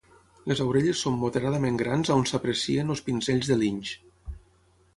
Les 0.51 0.61
orelles 0.63 1.01
són 1.05 1.19
moderadament 1.23 1.77
grans 1.83 2.11
on 2.15 2.25
s'aprecien 2.31 2.89
els 2.95 3.05
pinzells 3.11 3.53
de 3.53 3.59
linx. 3.61 3.93